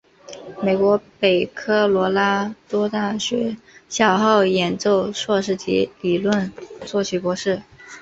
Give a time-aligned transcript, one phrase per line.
[0.63, 3.55] 美国北科罗拉多大学
[3.87, 6.51] 小号演奏硕士及理论
[6.83, 7.61] 作曲博士。